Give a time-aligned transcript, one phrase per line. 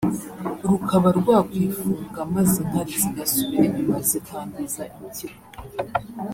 [0.69, 5.41] rukaba rwakwifunga maze inkari zigasubira inyuma zikangiza impyiko